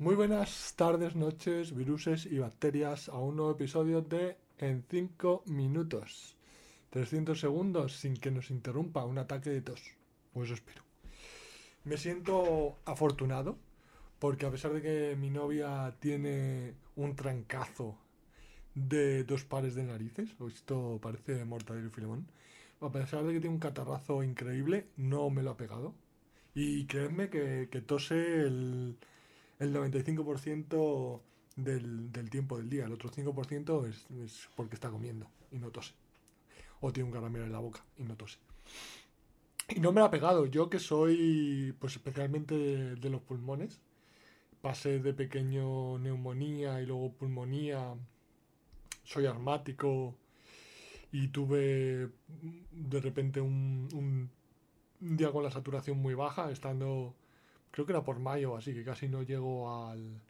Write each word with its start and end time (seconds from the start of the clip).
Muy 0.00 0.14
buenas 0.14 0.72
tardes, 0.76 1.14
noches, 1.14 1.76
viruses 1.76 2.24
y 2.24 2.38
bacterias 2.38 3.10
a 3.10 3.18
un 3.18 3.36
nuevo 3.36 3.50
episodio 3.50 4.00
de 4.00 4.38
En 4.56 4.82
5 4.88 5.42
minutos. 5.48 6.36
300 6.88 7.38
segundos 7.38 7.96
sin 7.96 8.14
que 8.14 8.30
nos 8.30 8.50
interrumpa 8.50 9.04
un 9.04 9.18
ataque 9.18 9.50
de 9.50 9.60
tos. 9.60 9.82
O 10.32 10.42
eso 10.42 10.54
espero. 10.54 10.82
Me 11.84 11.98
siento 11.98 12.78
afortunado 12.86 13.58
porque 14.18 14.46
a 14.46 14.50
pesar 14.50 14.72
de 14.72 14.80
que 14.80 15.16
mi 15.16 15.28
novia 15.28 15.94
tiene 16.00 16.72
un 16.96 17.14
trancazo 17.14 17.98
de 18.74 19.24
dos 19.24 19.44
pares 19.44 19.74
de 19.74 19.84
narices, 19.84 20.30
esto 20.48 20.98
parece 21.02 21.44
Mortadelo 21.44 21.88
y 21.88 21.90
Filemón, 21.90 22.26
a 22.80 22.90
pesar 22.90 23.22
de 23.24 23.34
que 23.34 23.40
tiene 23.40 23.54
un 23.54 23.60
catarrazo 23.60 24.22
increíble, 24.22 24.86
no 24.96 25.28
me 25.28 25.42
lo 25.42 25.50
ha 25.50 25.58
pegado. 25.58 25.92
Y 26.54 26.86
que, 26.86 27.68
que 27.70 27.80
tose 27.82 28.46
el, 28.46 28.96
el 29.60 29.72
95% 29.72 31.20
del, 31.56 32.10
del 32.10 32.30
tiempo 32.30 32.56
del 32.58 32.68
día. 32.68 32.86
El 32.86 32.92
otro 32.92 33.10
5% 33.10 33.88
es, 33.88 34.10
es 34.24 34.48
porque 34.56 34.74
está 34.74 34.90
comiendo 34.90 35.28
y 35.52 35.58
no 35.58 35.70
tose. 35.70 35.94
O 36.80 36.92
tiene 36.92 37.08
un 37.08 37.14
caramelo 37.14 37.44
en 37.44 37.52
la 37.52 37.58
boca 37.58 37.84
y 37.96 38.02
no 38.02 38.16
tose. 38.16 38.38
Y 39.68 39.80
no 39.80 39.92
me 39.92 40.00
ha 40.00 40.10
pegado. 40.10 40.46
Yo 40.46 40.68
que 40.68 40.78
soy, 40.78 41.74
pues 41.78 41.94
especialmente 41.94 42.56
de, 42.96 43.10
los 43.10 43.20
pulmones, 43.22 43.80
pasé 44.60 44.98
de 44.98 45.14
pequeño 45.14 45.98
neumonía 45.98 46.80
y 46.80 46.86
luego 46.86 47.12
pulmonía, 47.12 47.94
soy 49.04 49.26
asmático 49.26 50.16
y 51.12 51.28
tuve 51.28 52.08
de 52.72 53.00
repente 53.00 53.40
un, 53.40 53.88
un 53.92 55.16
día 55.16 55.30
con 55.30 55.44
la 55.44 55.50
saturación 55.50 55.98
muy 55.98 56.14
baja, 56.14 56.50
estando, 56.50 57.14
creo 57.70 57.86
que 57.86 57.92
era 57.92 58.02
por 58.02 58.18
mayo, 58.18 58.56
así 58.56 58.74
que 58.74 58.84
casi 58.84 59.08
no 59.08 59.22
llego 59.22 59.70
al, 59.72 60.20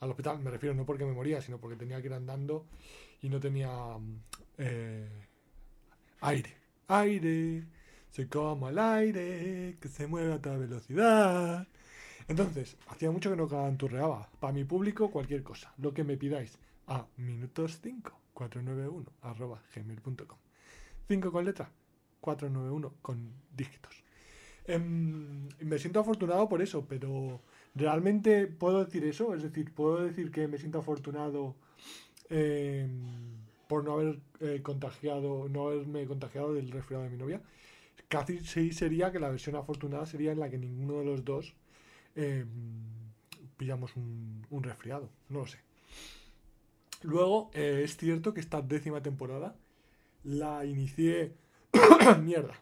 al 0.00 0.10
hospital. 0.10 0.40
Me 0.40 0.50
refiero 0.50 0.74
no 0.74 0.84
porque 0.84 1.04
me 1.04 1.12
moría, 1.12 1.40
sino 1.40 1.58
porque 1.58 1.76
tenía 1.76 2.00
que 2.00 2.08
ir 2.08 2.14
andando 2.14 2.66
y 3.22 3.28
no 3.28 3.40
tenía 3.40 3.70
eh, 4.58 5.26
aire. 6.20 6.56
Aire, 6.88 7.64
soy 8.10 8.26
como 8.26 8.68
el 8.68 8.78
aire 8.78 9.76
que 9.80 9.88
se 9.88 10.06
mueve 10.06 10.34
a 10.34 10.42
toda 10.42 10.58
velocidad. 10.58 11.66
Entonces, 12.28 12.76
hacía 12.88 13.10
mucho 13.10 13.30
que 13.30 13.36
no 13.36 13.48
canturreaba. 13.48 14.28
Para 14.38 14.52
mi 14.52 14.64
público, 14.64 15.10
cualquier 15.10 15.42
cosa. 15.42 15.72
Lo 15.78 15.92
que 15.92 16.04
me 16.04 16.16
pidáis 16.16 16.58
a 16.86 17.06
minutos 17.16 17.78
5 17.82 18.12
491 18.34 19.12
arroba 19.22 19.62
gmail.com 19.74 20.38
5 21.08 21.32
con 21.32 21.44
letra 21.44 21.70
491 22.20 22.94
con 23.02 23.32
dígitos. 23.54 23.99
Em, 24.70 25.48
me 25.60 25.78
siento 25.80 25.98
afortunado 25.98 26.48
por 26.48 26.62
eso, 26.62 26.86
pero 26.88 27.40
realmente 27.74 28.46
puedo 28.46 28.84
decir 28.84 29.04
eso, 29.04 29.34
es 29.34 29.42
decir, 29.42 29.72
puedo 29.74 30.04
decir 30.04 30.30
que 30.30 30.46
me 30.46 30.58
siento 30.58 30.78
afortunado 30.78 31.56
em, 32.28 32.88
por 33.68 33.84
no 33.84 33.94
haber 33.94 34.20
eh, 34.40 34.60
contagiado, 34.62 35.48
no 35.48 35.68
haberme 35.68 36.06
contagiado 36.06 36.54
del 36.54 36.70
resfriado 36.70 37.04
de 37.04 37.10
mi 37.10 37.16
novia. 37.16 37.42
Casi 38.08 38.38
sí 38.40 38.72
sería 38.72 39.10
que 39.10 39.18
la 39.18 39.28
versión 39.30 39.56
afortunada 39.56 40.06
sería 40.06 40.30
en 40.32 40.40
la 40.40 40.48
que 40.50 40.58
ninguno 40.58 41.00
de 41.00 41.04
los 41.04 41.24
dos 41.24 41.54
eh, 42.14 42.44
pillamos 43.56 43.96
un, 43.96 44.46
un, 44.50 44.62
resfriado, 44.62 45.10
no 45.28 45.40
lo 45.40 45.46
sé. 45.46 45.58
Luego, 47.02 47.50
eh, 47.54 47.82
es 47.84 47.96
cierto 47.96 48.34
que 48.34 48.40
esta 48.40 48.62
décima 48.62 49.02
temporada 49.02 49.56
la 50.24 50.64
inicié... 50.64 51.34
Mierda. 52.22 52.54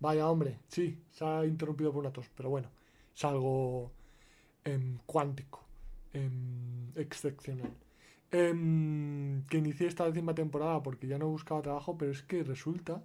Vaya 0.00 0.28
hombre, 0.28 0.58
sí, 0.68 0.98
se 1.10 1.24
ha 1.24 1.44
interrumpido 1.44 1.92
por 1.92 2.00
una 2.00 2.12
tos, 2.12 2.30
pero 2.34 2.50
bueno, 2.50 2.68
es 3.14 3.24
algo 3.24 3.90
eh, 4.64 4.96
cuántico, 5.06 5.64
eh, 6.12 6.30
excepcional. 6.96 7.72
que 8.30 9.58
inicié 9.58 9.88
esta 9.88 10.04
décima 10.04 10.34
temporada 10.34 10.82
porque 10.82 11.06
ya 11.06 11.18
no 11.18 11.28
buscaba 11.28 11.62
trabajo, 11.62 11.96
pero 11.98 12.12
es 12.12 12.22
que 12.22 12.44
resulta... 12.44 13.02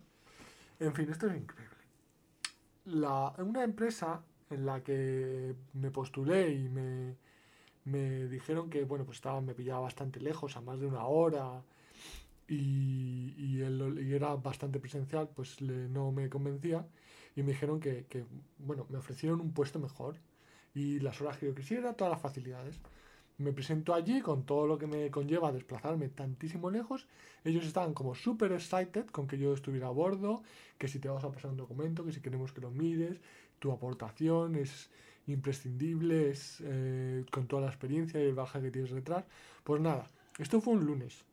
En 0.80 0.94
fin, 0.94 1.10
esto 1.10 1.28
es 1.28 1.38
increíble. 1.38 1.78
La, 2.86 3.34
una 3.38 3.64
empresa 3.64 4.22
en 4.50 4.66
la 4.66 4.84
que 4.84 5.56
me 5.74 5.92
postulé 5.92 6.52
y 6.52 6.70
me, 6.70 7.16
me 7.86 8.28
dijeron 8.28 8.70
que 8.70 8.84
bueno 8.86 9.06
pues 9.06 9.18
estaba 9.18 9.42
me 9.42 9.54
pillaba 9.54 9.82
bastante 9.82 10.20
lejos 10.20 10.56
a 10.58 10.62
más 10.62 10.80
de 10.80 10.88
una 10.88 11.06
hora 11.06 11.64
y 12.48 13.53
era 14.24 14.36
bastante 14.36 14.80
presencial 14.80 15.30
pues 15.36 15.62
no 15.62 16.12
me 16.12 16.30
convencía 16.30 16.86
y 17.36 17.44
me 17.44 17.52
dijeron 17.52 17.80
que, 17.80 18.26
bueno 18.58 18.86
me 18.90 18.98
ofrecieron 18.98 19.42
un 19.42 19.54
puesto 19.54 19.80
mejor 19.80 20.16
y 20.74 21.00
las 21.00 21.20
horas 21.22 21.38
que 21.38 21.46
yo 21.48 21.56
quisiera 21.56 21.94
todas 21.94 22.12
las 22.12 22.22
facilidades. 22.22 22.80
Me 23.38 23.52
presento 23.52 23.94
allí 23.94 24.22
con 24.22 24.46
todo 24.46 24.68
lo 24.68 24.78
que 24.78 24.88
me 24.88 25.10
conlleva 25.10 25.52
desplazarme 25.52 26.10
tantísimo 26.10 26.70
lejos. 26.70 27.08
Ellos 27.44 27.66
estaban 27.66 27.94
como 27.94 28.14
super 28.16 28.52
excited 28.52 29.08
con 29.08 29.28
que 29.28 29.38
yo 29.38 29.54
estuviera 29.54 29.88
a 29.88 29.92
bordo 29.92 30.44
que 30.78 30.88
si 30.88 31.00
te 31.00 31.10
vas 31.10 31.24
a 31.24 31.32
pasar 31.32 31.52
un 31.52 31.58
documento 31.58 32.06
que 32.06 32.12
si 32.12 32.22
queremos 32.22 32.54
que 32.54 32.62
lo 32.62 32.72
mires 32.72 33.20
tu 33.60 33.72
aportación 33.72 34.56
es 34.56 34.90
imprescindible, 35.28 36.30
es 36.32 36.62
eh, 36.66 37.26
con 37.32 37.48
toda 37.48 37.64
la 37.64 37.70
experiencia 37.70 38.20
y 38.20 38.26
el 38.26 38.36
baja 38.36 38.62
que 38.62 38.72
tienes 38.72 38.92
detrás. 38.92 39.26
Pues 39.64 39.82
nada, 39.82 40.10
esto 40.38 40.60
fue 40.60 40.74
un 40.74 40.86
lunes 40.86 41.24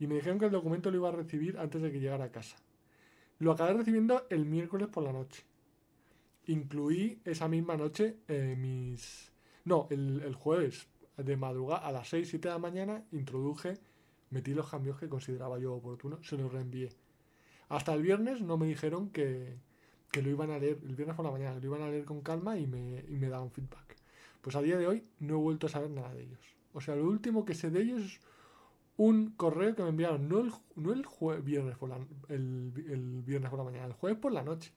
y 0.00 0.06
me 0.06 0.14
dijeron 0.14 0.38
que 0.38 0.46
el 0.46 0.50
documento 0.50 0.90
lo 0.90 0.96
iba 0.96 1.10
a 1.10 1.12
recibir 1.12 1.58
antes 1.58 1.80
de 1.82 1.92
que 1.92 2.00
llegara 2.00 2.24
a 2.24 2.32
casa. 2.32 2.56
Lo 3.38 3.52
acabé 3.52 3.74
recibiendo 3.74 4.26
el 4.30 4.46
miércoles 4.46 4.88
por 4.88 5.04
la 5.04 5.12
noche. 5.12 5.44
Incluí 6.46 7.20
esa 7.24 7.46
misma 7.48 7.76
noche 7.76 8.16
eh, 8.26 8.56
mis... 8.58 9.30
No, 9.66 9.86
el, 9.90 10.34
jueves 10.34 10.88
de 11.18 11.36
madrugada 11.36 11.86
a 11.86 11.92
las 11.92 12.08
6, 12.08 12.28
7 12.30 12.48
de 12.48 12.54
la 12.54 12.58
mañana 12.58 13.04
introduje, 13.12 13.78
metí 14.30 14.54
los 14.54 14.70
cambios 14.70 14.98
que 14.98 15.08
consideraba 15.10 15.58
yo 15.58 15.74
oportunos, 15.74 16.26
se 16.26 16.38
los 16.38 16.50
reenvié. 16.50 16.88
Hasta 17.68 17.92
el 17.92 18.02
viernes 18.02 18.40
no 18.40 18.56
me 18.56 18.66
dijeron 18.66 19.10
que, 19.10 19.58
que 20.10 20.22
lo 20.22 20.30
iban 20.30 20.50
a 20.50 20.58
leer 20.58 20.78
el 20.82 20.96
viernes 20.96 21.14
por 21.14 21.26
la 21.26 21.30
mañana, 21.30 21.60
lo 21.60 21.66
iban 21.66 21.82
a 21.82 21.90
leer 21.90 22.06
con 22.06 22.22
calma 22.22 22.58
y 22.58 22.66
me, 22.66 23.04
y 23.06 23.16
me 23.16 23.28
daban 23.28 23.50
feedback. 23.50 23.96
Pues 24.40 24.56
a 24.56 24.62
día 24.62 24.78
de 24.78 24.86
hoy 24.86 25.04
no 25.18 25.34
he 25.34 25.38
vuelto 25.38 25.66
a 25.66 25.70
saber 25.70 25.90
nada 25.90 26.14
de 26.14 26.22
ellos. 26.22 26.40
O 26.72 26.80
sea, 26.80 26.96
lo 26.96 27.04
último 27.04 27.44
que 27.44 27.54
sé 27.54 27.70
de 27.70 27.82
ellos 27.82 28.20
un 29.00 29.30
correo 29.36 29.74
que 29.74 29.82
me 29.82 29.88
enviaron, 29.88 30.28
no 30.28 30.40
el, 30.40 30.52
no 30.76 30.92
el 30.92 31.42
viernes 31.42 31.76
por 31.78 31.88
la, 31.88 31.98
el, 32.28 32.70
viernes 33.24 33.50
por 33.50 33.58
la 33.58 33.64
mañana, 33.64 33.86
el 33.86 33.92
jueves 33.94 34.18
por 34.18 34.32
la 34.32 34.42
noche. 34.42 34.72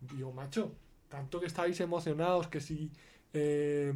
Digo, 0.00 0.32
macho, 0.32 0.72
tanto 1.08 1.40
que 1.40 1.46
estáis 1.46 1.80
emocionados 1.80 2.46
que 2.48 2.60
si 2.60 2.92
eh, 3.32 3.92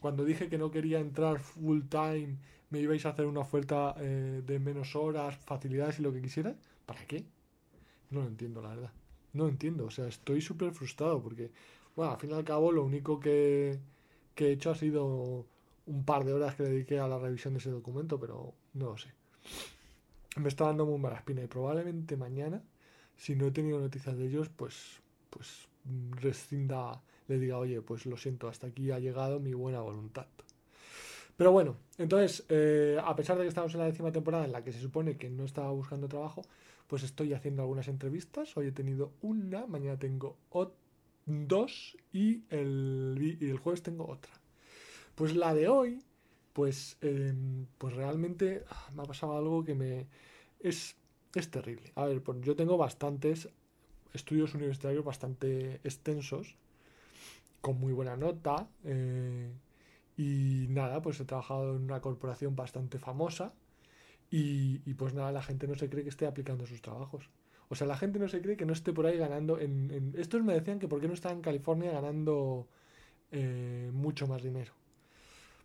cuando 0.00 0.24
dije 0.24 0.48
que 0.48 0.58
no 0.58 0.70
quería 0.70 1.00
entrar 1.00 1.38
full 1.40 1.82
time 1.88 2.36
me 2.70 2.80
ibais 2.80 3.06
a 3.06 3.10
hacer 3.10 3.26
una 3.26 3.40
oferta 3.40 3.94
eh, 3.98 4.42
de 4.44 4.58
menos 4.58 4.94
horas, 4.94 5.36
facilidades 5.38 5.98
y 5.98 6.02
lo 6.02 6.12
que 6.12 6.20
quisiera, 6.20 6.54
¿para 6.84 7.04
qué? 7.06 7.24
No 8.10 8.20
lo 8.20 8.28
entiendo, 8.28 8.60
la 8.60 8.68
verdad 8.70 8.92
no 9.32 9.48
entiendo, 9.48 9.86
o 9.86 9.90
sea, 9.90 10.06
estoy 10.08 10.40
súper 10.40 10.72
frustrado 10.72 11.22
porque, 11.22 11.50
bueno, 11.96 12.12
al 12.12 12.18
fin 12.18 12.30
y 12.30 12.34
al 12.34 12.44
cabo 12.44 12.72
lo 12.72 12.84
único 12.84 13.20
que, 13.20 13.78
que, 14.34 14.48
he 14.48 14.52
hecho 14.52 14.70
ha 14.70 14.74
sido 14.74 15.46
un 15.88 16.04
par 16.04 16.24
de 16.24 16.32
horas 16.32 16.54
que 16.54 16.62
dediqué 16.62 17.00
a 17.00 17.08
la 17.08 17.18
revisión 17.18 17.54
de 17.54 17.58
ese 17.58 17.70
documento, 17.70 18.20
pero 18.20 18.54
no 18.74 18.90
lo 18.90 18.98
sé. 18.98 19.08
Me 20.36 20.48
está 20.48 20.66
dando 20.66 20.86
muy 20.86 20.98
mala 20.98 21.16
espina 21.16 21.42
y 21.42 21.46
probablemente 21.46 22.16
mañana, 22.16 22.62
si 23.16 23.34
no 23.34 23.46
he 23.46 23.50
tenido 23.50 23.80
noticias 23.80 24.16
de 24.16 24.26
ellos, 24.26 24.48
pues, 24.50 25.00
pues 25.30 25.66
rescinda, 26.20 27.02
le 27.26 27.38
diga, 27.38 27.58
oye, 27.58 27.80
pues 27.80 28.06
lo 28.06 28.16
siento, 28.16 28.48
hasta 28.48 28.68
aquí 28.68 28.90
ha 28.90 28.98
llegado 28.98 29.40
mi 29.40 29.54
buena 29.54 29.80
voluntad. 29.80 30.26
Pero 31.36 31.52
bueno, 31.52 31.76
entonces, 31.98 32.44
eh, 32.48 32.98
a 33.02 33.14
pesar 33.16 33.36
de 33.38 33.44
que 33.44 33.48
estamos 33.48 33.72
en 33.72 33.80
la 33.80 33.86
décima 33.86 34.12
temporada 34.12 34.44
en 34.44 34.52
la 34.52 34.62
que 34.62 34.72
se 34.72 34.80
supone 34.80 35.16
que 35.16 35.30
no 35.30 35.44
estaba 35.44 35.70
buscando 35.70 36.08
trabajo, 36.08 36.42
pues 36.86 37.02
estoy 37.02 37.32
haciendo 37.32 37.62
algunas 37.62 37.88
entrevistas. 37.88 38.56
Hoy 38.56 38.66
he 38.66 38.72
tenido 38.72 39.12
una, 39.22 39.66
mañana 39.66 39.98
tengo 39.98 40.36
dos 41.26 41.96
y 42.12 42.42
el, 42.50 43.36
y 43.40 43.48
el 43.48 43.58
jueves 43.58 43.82
tengo 43.82 44.08
otra. 44.08 44.37
Pues 45.18 45.34
la 45.34 45.52
de 45.52 45.66
hoy, 45.66 46.00
pues, 46.52 46.96
eh, 47.00 47.34
pues 47.76 47.92
realmente 47.92 48.62
ah, 48.70 48.88
me 48.94 49.02
ha 49.02 49.04
pasado 49.04 49.36
algo 49.36 49.64
que 49.64 49.74
me... 49.74 50.06
Es, 50.60 50.94
es 51.34 51.50
terrible. 51.50 51.90
A 51.96 52.04
ver, 52.06 52.22
pues 52.22 52.40
yo 52.42 52.54
tengo 52.54 52.76
bastantes 52.76 53.48
estudios 54.14 54.54
universitarios 54.54 55.04
bastante 55.04 55.80
extensos, 55.82 56.56
con 57.60 57.80
muy 57.80 57.92
buena 57.92 58.16
nota. 58.16 58.68
Eh, 58.84 59.50
y 60.16 60.66
nada, 60.68 61.02
pues 61.02 61.18
he 61.18 61.24
trabajado 61.24 61.74
en 61.74 61.82
una 61.82 62.00
corporación 62.00 62.54
bastante 62.54 63.00
famosa 63.00 63.52
y, 64.30 64.78
pues 64.94 65.14
nada, 65.14 65.32
la 65.32 65.42
gente 65.42 65.66
no 65.66 65.74
se 65.74 65.90
cree 65.90 66.04
que 66.04 66.10
esté 66.10 66.28
aplicando 66.28 66.64
sus 66.64 66.80
trabajos. 66.80 67.28
O 67.68 67.74
sea, 67.74 67.88
la 67.88 67.96
gente 67.96 68.20
no 68.20 68.28
se 68.28 68.40
cree 68.40 68.56
que 68.56 68.66
no 68.66 68.72
esté 68.72 68.92
por 68.92 69.04
ahí 69.06 69.18
ganando. 69.18 69.58
En... 69.58 70.14
Estos 70.16 70.44
me 70.44 70.54
decían 70.54 70.78
que 70.78 70.86
por 70.86 71.00
qué 71.00 71.08
no 71.08 71.14
está 71.14 71.32
en 71.32 71.40
California 71.40 71.90
ganando 71.90 72.68
eh, 73.32 73.90
mucho 73.92 74.28
más 74.28 74.44
dinero. 74.44 74.78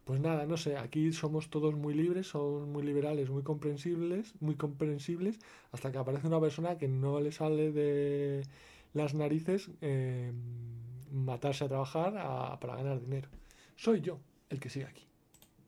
Pues 0.05 0.19
nada, 0.19 0.45
no 0.45 0.57
sé, 0.57 0.77
aquí 0.77 1.13
somos 1.13 1.49
todos 1.49 1.75
muy 1.75 1.93
libres, 1.93 2.27
somos 2.27 2.67
muy 2.67 2.83
liberales, 2.83 3.29
muy 3.29 3.41
comprensibles, 3.41 4.33
muy 4.41 4.55
comprensibles, 4.55 5.39
hasta 5.71 5.91
que 5.93 5.97
aparece 5.97 6.27
una 6.27 6.41
persona 6.41 6.77
que 6.77 6.89
no 6.89 7.21
le 7.21 7.31
sale 7.31 7.71
de 7.71 8.43
las 8.93 9.13
narices 9.13 9.71
eh, 9.79 10.33
matarse 11.11 11.63
a 11.63 11.69
trabajar 11.69 12.13
para 12.59 12.75
ganar 12.75 12.99
dinero. 12.99 13.29
Soy 13.77 14.01
yo 14.01 14.19
el 14.49 14.59
que 14.59 14.69
sigue 14.69 14.85
aquí. 14.85 15.12